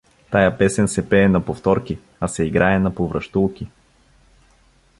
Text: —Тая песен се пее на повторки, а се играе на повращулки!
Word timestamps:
—Тая 0.31 0.57
песен 0.57 0.87
се 0.87 1.09
пее 1.09 1.27
на 1.29 1.45
повторки, 1.45 1.99
а 2.19 2.27
се 2.27 2.43
играе 2.43 2.79
на 2.79 2.95
повращулки! 2.95 3.67